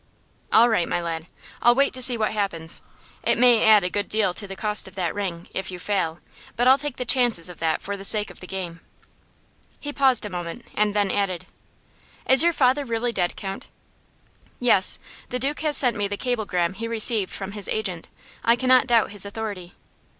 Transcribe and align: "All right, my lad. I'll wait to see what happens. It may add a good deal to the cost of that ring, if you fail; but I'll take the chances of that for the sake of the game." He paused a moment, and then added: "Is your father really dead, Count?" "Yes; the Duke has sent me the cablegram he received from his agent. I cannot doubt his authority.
"All 0.51 0.67
right, 0.67 0.89
my 0.89 0.99
lad. 0.99 1.27
I'll 1.61 1.75
wait 1.75 1.93
to 1.93 2.01
see 2.01 2.17
what 2.17 2.31
happens. 2.31 2.81
It 3.21 3.37
may 3.37 3.63
add 3.63 3.83
a 3.83 3.89
good 3.91 4.09
deal 4.09 4.33
to 4.33 4.47
the 4.47 4.55
cost 4.55 4.87
of 4.87 4.95
that 4.95 5.13
ring, 5.13 5.47
if 5.53 5.69
you 5.69 5.77
fail; 5.77 6.19
but 6.55 6.67
I'll 6.67 6.79
take 6.79 6.95
the 6.97 7.05
chances 7.05 7.49
of 7.49 7.59
that 7.59 7.83
for 7.83 7.95
the 7.95 8.03
sake 8.03 8.31
of 8.31 8.39
the 8.39 8.47
game." 8.47 8.79
He 9.79 9.93
paused 9.93 10.25
a 10.25 10.29
moment, 10.31 10.65
and 10.73 10.95
then 10.95 11.11
added: 11.11 11.45
"Is 12.27 12.41
your 12.41 12.51
father 12.51 12.83
really 12.83 13.11
dead, 13.11 13.35
Count?" 13.35 13.69
"Yes; 14.59 14.97
the 15.29 15.37
Duke 15.37 15.59
has 15.59 15.77
sent 15.77 15.95
me 15.95 16.07
the 16.07 16.17
cablegram 16.17 16.73
he 16.73 16.87
received 16.87 17.29
from 17.31 17.51
his 17.51 17.67
agent. 17.69 18.09
I 18.43 18.55
cannot 18.55 18.87
doubt 18.87 19.11
his 19.11 19.23
authority. 19.23 19.75